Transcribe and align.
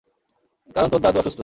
কারণ 0.75 0.87
তোর 0.89 1.01
দাদু 1.01 1.17
অসুস্থ? 1.19 1.39